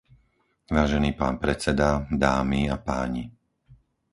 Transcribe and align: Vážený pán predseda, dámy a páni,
Vážený 0.75 1.11
pán 1.21 1.35
predseda, 1.43 1.89
dámy 2.25 2.61
a 2.73 2.77
páni, 2.87 3.23